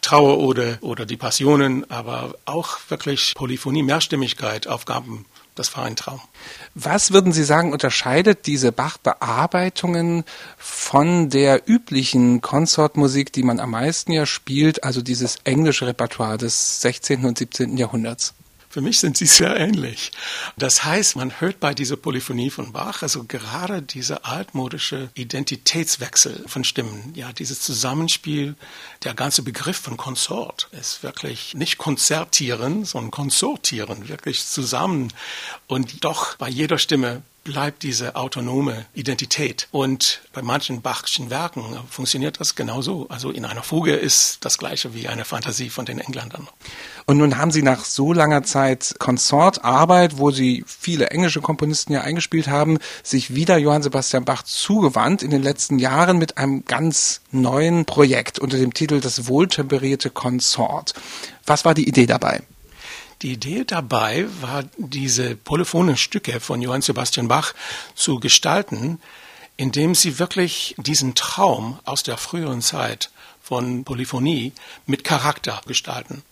Trauerode 0.00 0.78
oder 0.80 1.06
die 1.06 1.16
Passionen, 1.16 1.90
aber 1.90 2.34
auch 2.44 2.78
wirklich 2.88 3.34
Polyphonie, 3.34 3.82
Mehrstimmigkeit, 3.82 4.66
Aufgaben. 4.66 5.24
Das 5.54 5.76
war 5.76 5.84
ein 5.84 5.96
Traum. 5.96 6.20
Was 6.74 7.12
würden 7.12 7.32
Sie 7.32 7.42
sagen, 7.42 7.72
unterscheidet 7.72 8.46
diese 8.46 8.70
Bach-Bearbeitungen 8.70 10.24
von 10.56 11.30
der 11.30 11.68
üblichen 11.68 12.40
Konsortmusik, 12.40 13.32
die 13.32 13.42
man 13.42 13.58
am 13.58 13.72
meisten 13.72 14.12
ja 14.12 14.24
spielt, 14.24 14.84
also 14.84 15.02
dieses 15.02 15.38
englische 15.42 15.88
Repertoire 15.88 16.38
des 16.38 16.80
16. 16.80 17.24
und 17.24 17.38
17. 17.38 17.76
Jahrhunderts? 17.76 18.34
Für 18.70 18.82
mich 18.82 19.00
sind 19.00 19.16
sie 19.16 19.26
sehr 19.26 19.56
ähnlich. 19.56 20.12
Das 20.58 20.84
heißt, 20.84 21.16
man 21.16 21.40
hört 21.40 21.58
bei 21.58 21.72
dieser 21.72 21.96
Polyphonie 21.96 22.50
von 22.50 22.72
Bach, 22.72 23.02
also 23.02 23.24
gerade 23.24 23.80
dieser 23.80 24.26
altmodische 24.26 25.08
Identitätswechsel 25.14 26.44
von 26.46 26.64
Stimmen, 26.64 27.12
ja, 27.14 27.32
dieses 27.32 27.60
Zusammenspiel, 27.62 28.56
der 29.04 29.14
ganze 29.14 29.42
Begriff 29.42 29.78
von 29.78 29.96
Konsort 29.96 30.68
ist 30.72 31.02
wirklich 31.02 31.54
nicht 31.54 31.78
konzertieren, 31.78 32.84
sondern 32.84 33.10
konsortieren, 33.10 34.08
wirklich 34.08 34.44
zusammen 34.46 35.12
und 35.66 36.04
doch 36.04 36.36
bei 36.36 36.48
jeder 36.48 36.78
Stimme 36.78 37.22
bleibt 37.48 37.82
diese 37.82 38.14
autonome 38.14 38.84
Identität. 38.92 39.68
Und 39.70 40.20
bei 40.34 40.42
manchen 40.42 40.82
Bachschen 40.82 41.30
Werken 41.30 41.64
funktioniert 41.88 42.40
das 42.40 42.56
genauso. 42.56 43.06
Also 43.08 43.30
in 43.30 43.46
einer 43.46 43.62
Fuge 43.62 43.94
ist 43.94 44.44
das 44.44 44.58
gleiche 44.58 44.92
wie 44.92 45.08
eine 45.08 45.24
Fantasie 45.24 45.70
von 45.70 45.86
den 45.86 45.98
Engländern. 45.98 46.46
Und 47.06 47.16
nun 47.16 47.38
haben 47.38 47.50
Sie 47.50 47.62
nach 47.62 47.86
so 47.86 48.12
langer 48.12 48.42
Zeit 48.42 48.96
Konsortarbeit, 48.98 50.18
wo 50.18 50.30
Sie 50.30 50.62
viele 50.66 51.06
englische 51.06 51.40
Komponisten 51.40 51.94
ja 51.94 52.02
eingespielt 52.02 52.48
haben, 52.48 52.76
sich 53.02 53.34
wieder 53.34 53.56
Johann 53.56 53.82
Sebastian 53.82 54.26
Bach 54.26 54.42
zugewandt 54.42 55.22
in 55.22 55.30
den 55.30 55.42
letzten 55.42 55.78
Jahren 55.78 56.18
mit 56.18 56.36
einem 56.36 56.66
ganz 56.66 57.22
neuen 57.30 57.86
Projekt 57.86 58.38
unter 58.38 58.58
dem 58.58 58.74
Titel 58.74 59.00
Das 59.00 59.26
wohltemperierte 59.26 60.10
Konsort. 60.10 60.92
Was 61.46 61.64
war 61.64 61.72
die 61.72 61.88
Idee 61.88 62.04
dabei? 62.04 62.42
Die 63.22 63.32
Idee 63.32 63.64
dabei 63.64 64.26
war, 64.40 64.64
diese 64.76 65.34
polyphonen 65.34 65.96
Stücke 65.96 66.38
von 66.38 66.62
Johann 66.62 66.82
Sebastian 66.82 67.26
Bach 67.26 67.52
zu 67.94 68.20
gestalten, 68.20 69.00
indem 69.56 69.96
sie 69.96 70.20
wirklich 70.20 70.76
diesen 70.78 71.16
Traum 71.16 71.80
aus 71.84 72.04
der 72.04 72.16
früheren 72.16 72.62
Zeit 72.62 73.10
von 73.42 73.82
Polyphonie 73.84 74.52
mit 74.86 75.02
Charakter 75.02 75.60
gestalten. 75.66 76.22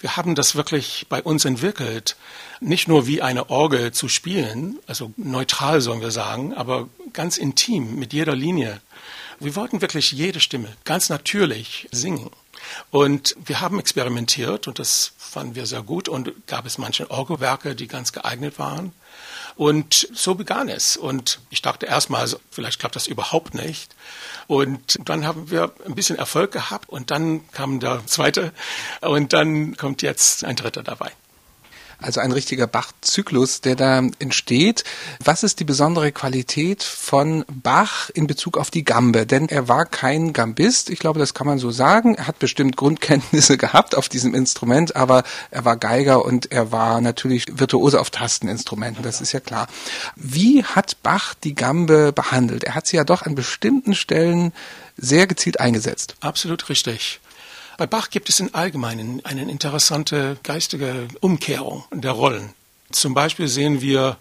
Wir 0.00 0.16
haben 0.16 0.34
das 0.34 0.56
wirklich 0.56 1.06
bei 1.08 1.22
uns 1.22 1.44
entwickelt, 1.44 2.16
nicht 2.60 2.88
nur 2.88 3.06
wie 3.06 3.22
eine 3.22 3.50
Orgel 3.50 3.92
zu 3.92 4.08
spielen, 4.08 4.80
also 4.88 5.12
neutral 5.16 5.80
sollen 5.80 6.00
wir 6.00 6.10
sagen, 6.10 6.54
aber 6.54 6.88
ganz 7.12 7.36
intim 7.36 7.94
mit 7.96 8.12
jeder 8.12 8.34
Linie. 8.34 8.80
Wir 9.38 9.54
wollten 9.54 9.80
wirklich 9.80 10.10
jede 10.10 10.40
Stimme 10.40 10.68
ganz 10.84 11.08
natürlich 11.08 11.88
singen. 11.92 12.30
Und 12.90 13.36
wir 13.44 13.60
haben 13.60 13.78
experimentiert 13.78 14.66
und 14.66 14.78
das 14.78 15.12
fanden 15.32 15.54
wir 15.54 15.64
sehr 15.64 15.82
gut 15.82 16.08
und 16.08 16.30
gab 16.46 16.66
es 16.66 16.76
manche 16.76 17.10
Orgelwerke, 17.10 17.74
die 17.74 17.88
ganz 17.88 18.12
geeignet 18.12 18.58
waren. 18.58 18.92
Und 19.56 20.08
so 20.12 20.34
begann 20.34 20.68
es. 20.68 20.96
Und 20.96 21.40
ich 21.48 21.62
dachte 21.62 21.86
erstmal, 21.86 22.28
vielleicht 22.50 22.78
klappt 22.78 22.96
das 22.96 23.06
überhaupt 23.06 23.54
nicht. 23.54 23.94
Und 24.46 24.98
dann 25.08 25.26
haben 25.26 25.50
wir 25.50 25.72
ein 25.86 25.94
bisschen 25.94 26.18
Erfolg 26.18 26.52
gehabt 26.52 26.88
und 26.90 27.10
dann 27.10 27.50
kam 27.52 27.80
der 27.80 28.06
zweite 28.06 28.52
und 29.00 29.32
dann 29.32 29.76
kommt 29.76 30.02
jetzt 30.02 30.44
ein 30.44 30.56
dritter 30.56 30.82
dabei. 30.82 31.12
Also 32.02 32.20
ein 32.20 32.32
richtiger 32.32 32.66
Bach-Zyklus, 32.66 33.60
der 33.60 33.76
da 33.76 34.02
entsteht. 34.18 34.84
Was 35.24 35.42
ist 35.42 35.60
die 35.60 35.64
besondere 35.64 36.12
Qualität 36.12 36.82
von 36.82 37.44
Bach 37.50 38.10
in 38.10 38.26
Bezug 38.26 38.58
auf 38.58 38.70
die 38.70 38.84
Gambe? 38.84 39.26
Denn 39.26 39.48
er 39.48 39.68
war 39.68 39.86
kein 39.86 40.32
Gambist, 40.32 40.90
ich 40.90 40.98
glaube, 40.98 41.18
das 41.18 41.34
kann 41.34 41.46
man 41.46 41.58
so 41.58 41.70
sagen. 41.70 42.14
Er 42.14 42.26
hat 42.26 42.38
bestimmt 42.38 42.76
Grundkenntnisse 42.76 43.56
gehabt 43.58 43.94
auf 43.94 44.08
diesem 44.08 44.34
Instrument, 44.34 44.96
aber 44.96 45.22
er 45.50 45.64
war 45.64 45.76
Geiger 45.76 46.24
und 46.24 46.52
er 46.52 46.72
war 46.72 47.00
natürlich 47.00 47.46
Virtuose 47.50 48.00
auf 48.00 48.10
Tasteninstrumenten, 48.10 49.02
das 49.02 49.20
ist 49.20 49.32
ja 49.32 49.40
klar. 49.40 49.68
Wie 50.16 50.64
hat 50.64 51.02
Bach 51.02 51.34
die 51.34 51.54
Gambe 51.54 52.12
behandelt? 52.12 52.64
Er 52.64 52.74
hat 52.74 52.86
sie 52.86 52.96
ja 52.96 53.04
doch 53.04 53.22
an 53.22 53.34
bestimmten 53.34 53.94
Stellen 53.94 54.52
sehr 54.96 55.26
gezielt 55.26 55.60
eingesetzt. 55.60 56.16
Absolut 56.20 56.68
richtig. 56.68 57.20
Bei 57.78 57.86
Bach 57.86 58.10
gibt 58.10 58.28
es 58.28 58.38
im 58.40 58.54
Allgemeinen 58.54 59.24
eine 59.24 59.50
interessante 59.50 60.36
geistige 60.42 61.08
Umkehrung 61.20 61.84
der 61.90 62.12
Rollen. 62.12 62.52
Zum 62.90 63.14
Beispiel 63.14 63.48
sehen 63.48 63.80
wir 63.80 64.18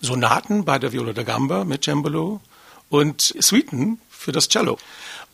Sonaten 0.00 0.64
bei 0.64 0.78
der 0.78 0.92
Viola 0.92 1.12
da 1.12 1.22
Gamba 1.22 1.64
mit 1.64 1.84
Cembalo 1.84 2.40
und 2.90 3.34
Suiten 3.38 4.00
für 4.10 4.32
das 4.32 4.48
Cello. 4.48 4.76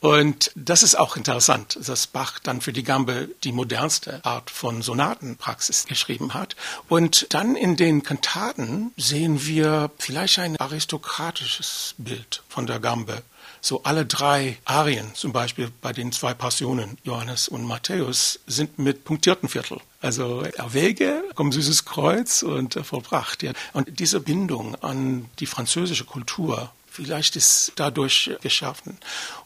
Und 0.00 0.52
das 0.54 0.82
ist 0.82 0.98
auch 0.98 1.16
interessant, 1.16 1.78
dass 1.84 2.06
Bach 2.06 2.38
dann 2.38 2.60
für 2.60 2.72
die 2.72 2.84
Gambe 2.84 3.28
die 3.44 3.52
modernste 3.52 4.24
Art 4.24 4.50
von 4.50 4.82
Sonatenpraxis 4.82 5.86
geschrieben 5.86 6.34
hat. 6.34 6.56
Und 6.88 7.26
dann 7.34 7.56
in 7.56 7.76
den 7.76 8.02
Kantaten 8.02 8.92
sehen 8.96 9.44
wir 9.44 9.90
vielleicht 9.98 10.38
ein 10.38 10.56
aristokratisches 10.56 11.94
Bild 11.98 12.42
von 12.48 12.66
der 12.66 12.80
Gambe 12.80 13.22
so 13.60 13.82
alle 13.82 14.06
drei 14.06 14.58
Arien, 14.64 15.14
zum 15.14 15.32
Beispiel 15.32 15.70
bei 15.80 15.92
den 15.92 16.12
zwei 16.12 16.34
Passionen, 16.34 16.98
Johannes 17.02 17.48
und 17.48 17.64
Matthäus, 17.64 18.40
sind 18.46 18.78
mit 18.78 19.04
punktierten 19.04 19.48
Viertel. 19.48 19.80
Also 20.00 20.42
Erwäge, 20.42 21.24
komm 21.34 21.52
süßes 21.52 21.84
Kreuz 21.84 22.42
und 22.42 22.74
vollbracht. 22.74 23.42
Ja. 23.42 23.52
Und 23.72 23.98
diese 23.98 24.20
Bindung 24.20 24.76
an 24.76 25.28
die 25.40 25.46
französische 25.46 26.04
Kultur 26.04 26.70
vielleicht 26.98 27.36
ist 27.36 27.72
dadurch 27.76 28.32
geschaffen. 28.42 28.98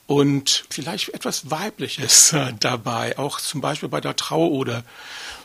Und 0.07 0.65
vielleicht 0.71 1.11
etwas 1.11 1.51
Weibliches 1.51 2.35
dabei, 2.61 3.19
auch 3.19 3.41
zum 3.41 3.61
Beispiel 3.61 3.91
bei 3.91 4.01
der 4.01 4.17
Trauode 4.17 4.85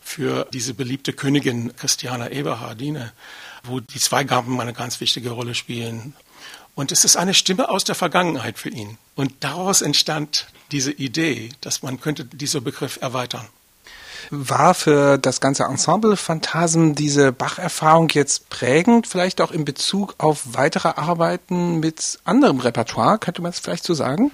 für 0.02 0.48
diese 0.54 0.74
beliebte 0.74 1.12
Königin 1.12 1.76
Christiana 1.76 2.30
Eberhardine, 2.32 3.12
wo 3.64 3.82
die 3.82 4.00
Zweigampen 4.00 4.60
eine 4.62 4.72
ganz 4.72 5.02
wichtige 5.02 5.32
Rolle 5.32 5.54
spielen. 5.54 6.14
Und 6.76 6.94
es 6.94 7.04
ist 7.04 7.18
eine 7.18 7.34
Stimme 7.34 7.70
aus 7.70 7.84
der 7.84 7.96
Vergangenheit 7.96 8.58
für 8.58 8.70
ihn. 8.70 8.98
Und 9.16 9.34
daraus 9.42 9.82
entstand 9.82 10.48
diese 10.72 10.94
Idee, 10.94 11.50
dass 11.60 11.84
man 11.84 12.00
könnte 12.00 12.24
diesen 12.24 12.64
Begriff 12.64 13.00
erweitern. 13.02 13.48
War 14.30 14.74
für 14.74 15.18
das 15.18 15.40
ganze 15.40 15.64
Ensemble 15.64 16.18
Phantasm 16.18 16.94
diese 16.94 17.32
Bach-Erfahrung 17.32 18.10
jetzt 18.10 18.50
prägend, 18.50 19.08
vielleicht 19.08 19.42
auch 19.42 19.52
in 19.52 19.66
Bezug 19.66 20.16
auf 20.18 20.42
weitere 20.54 20.90
Arbeiten 20.90 21.80
mit 21.80 22.20
anderem 22.24 22.60
Repertoire? 22.60 23.20
Könnte 23.20 23.42
man 23.42 23.52
es 23.52 23.60
vielleicht 23.60 23.86
so 23.86 23.94
sagen? 23.94 24.32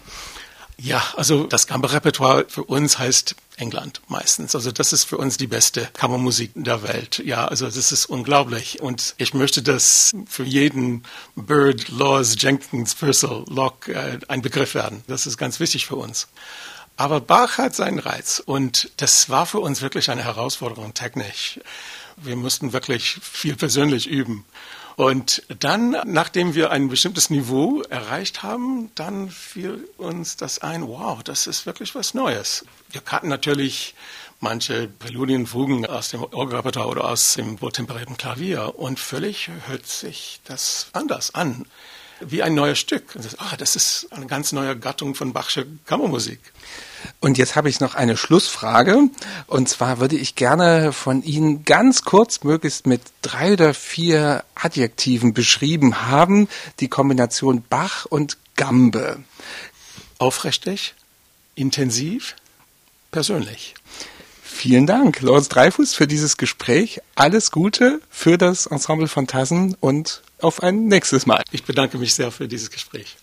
Ja, 0.78 1.04
also 1.16 1.46
das 1.46 1.68
Kammerrepertoire 1.68 2.46
für 2.48 2.64
uns 2.64 2.98
heißt 2.98 3.36
England 3.58 4.02
meistens. 4.08 4.56
Also 4.56 4.72
das 4.72 4.92
ist 4.92 5.04
für 5.04 5.18
uns 5.18 5.38
die 5.38 5.48
beste 5.48 5.88
Kammermusik 5.94 6.52
der 6.56 6.82
Welt. 6.84 7.22
Ja, 7.24 7.46
also 7.46 7.66
das 7.66 7.92
ist 7.92 8.08
unglaublich. 8.08 8.82
Und 8.82 9.14
ich 9.18 9.34
möchte 9.34 9.62
das 9.62 10.12
für 10.28 10.44
jeden 10.44 11.04
Bird, 11.36 11.90
Laws, 11.90 12.36
Jenkins, 12.40 12.96
Purcell, 12.96 13.46
Locke 13.48 13.94
äh, 13.94 14.20
ein 14.28 14.42
Begriff 14.42 14.74
werden. 14.74 15.04
Das 15.08 15.28
ist 15.28 15.38
ganz 15.38 15.60
wichtig 15.60 15.86
für 15.86 15.96
uns. 15.96 16.28
Aber 16.96 17.22
Bach 17.22 17.58
hat 17.58 17.76
seinen 17.76 18.00
Reiz 18.00 18.42
und 18.46 18.92
das 18.98 19.30
war 19.30 19.46
für 19.46 19.60
uns 19.60 19.82
wirklich 19.82 20.12
eine 20.12 20.24
Herausforderung 20.24 20.94
technisch. 20.94 21.60
Wir 22.18 22.36
mussten 22.36 22.72
wirklich 22.74 23.18
viel 23.22 23.56
persönlich 23.56 24.08
üben. 24.08 24.46
Und 24.96 25.42
dann, 25.60 25.98
nachdem 26.06 26.54
wir 26.54 26.70
ein 26.70 26.88
bestimmtes 26.88 27.32
Niveau 27.32 27.82
erreicht 27.90 28.44
haben, 28.44 28.92
dann 28.94 29.32
fiel 29.32 29.90
uns 29.98 30.38
das 30.38 30.60
ein, 30.60 30.88
wow, 30.88 31.24
das 31.24 31.48
ist 31.48 31.66
wirklich 31.66 31.96
was 31.96 32.14
Neues. 32.14 32.64
Wir 32.92 33.02
kannten 33.02 33.30
natürlich 33.30 33.96
manche 34.40 34.88
Präludien, 34.88 35.48
aus 35.88 36.10
dem 36.10 36.22
Orgelrepertoire 36.22 36.90
oder 36.90 37.06
aus 37.06 37.34
dem 37.34 37.60
wohltemperierten 37.60 38.18
Klavier 38.18 38.78
und 38.78 39.00
völlig 39.00 39.50
hört 39.68 39.88
sich 39.88 40.42
das 40.44 40.88
anders 40.92 41.34
an, 41.34 41.66
wie 42.28 42.44
ein 42.44 42.54
neues 42.54 42.80
Stück. 42.80 43.04
Ah, 43.38 43.56
das 43.58 43.76
ist 43.76 44.08
eine 44.12 44.26
ganz 44.28 44.52
neue 44.52 44.78
Gattung 44.78 45.16
von 45.16 45.34
Bachsche 45.34 45.66
Kammermusik. 45.86 46.40
Und 47.20 47.38
jetzt 47.38 47.56
habe 47.56 47.70
ich 47.70 47.80
noch 47.80 47.96
eine 47.96 48.18
Schlussfrage. 48.18 49.10
Und 49.48 49.70
zwar 49.70 50.00
würde 50.00 50.16
ich 50.16 50.36
gerne 50.36 50.94
von 50.94 51.24
Ihnen 51.24 51.66
ganz 51.66 52.04
kurz, 52.04 52.44
möglichst 52.44 52.88
mit 52.88 53.02
drei 53.22 53.54
oder 53.54 53.74
vier 53.74 54.44
Adjektiven 54.56 55.34
beschrieben 55.34 56.04
haben, 56.08 56.48
die 56.80 56.88
Kombination 56.88 57.64
Bach 57.70 58.06
und 58.06 58.38
Gambe. 58.56 59.24
Aufrichtig, 60.18 60.96
intensiv, 61.56 62.36
persönlich. 63.12 63.76
Vielen 64.42 64.86
Dank, 64.86 65.22
Lorenz 65.22 65.50
Dreifuß, 65.50 65.94
für 65.94 66.08
dieses 66.08 66.38
Gespräch. 66.38 67.02
Alles 67.16 67.52
Gute 67.52 68.00
für 68.10 68.38
das 68.38 68.66
Ensemble 68.68 69.08
Phantasen 69.08 69.76
und 69.80 70.22
auf 70.44 70.62
ein 70.62 70.86
nächstes 70.88 71.26
Mal. 71.26 71.42
Ich 71.52 71.64
bedanke 71.64 71.98
mich 71.98 72.14
sehr 72.14 72.32
für 72.32 72.48
dieses 72.48 72.70
Gespräch. 72.70 73.16